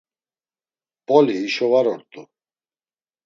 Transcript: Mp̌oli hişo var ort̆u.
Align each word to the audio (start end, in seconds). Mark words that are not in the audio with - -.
Mp̌oli 1.03 1.33
hişo 1.41 1.67
var 1.71 1.85
ort̆u. 1.93 2.21